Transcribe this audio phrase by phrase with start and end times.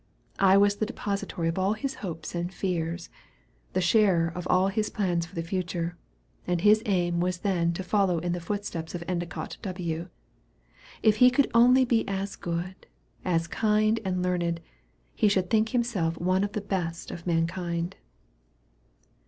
[0.39, 3.11] I was the depository of all his hopes and fears,
[3.73, 5.95] the sharer of all his plans for the future;
[6.47, 10.07] and his aim was then to follow in the footsteps of Endicott W.
[11.03, 12.87] If he could only be as good,
[13.23, 14.61] as kind and learned,
[15.13, 17.95] he should think himself one of the best of mankind.